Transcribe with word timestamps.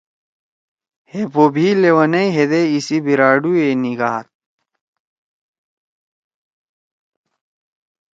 ہے 1.11 1.21
پو 1.31 1.43
بھی 1.53 1.67
لیونئی 1.81 2.27
ہیدے 2.35 2.61
ایسی 2.73 2.97
بھیراڈُو 3.05 3.51
ئے 3.61 3.69
نیِگھاد۔ 3.81 4.25